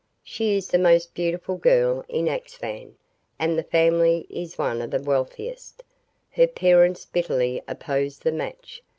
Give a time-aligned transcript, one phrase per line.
[0.23, 2.95] "She is the most beautiful girl in Axphain,
[3.37, 5.83] and the family is one of the wealthiest.
[6.31, 8.81] Her parents bitterly oppose the match.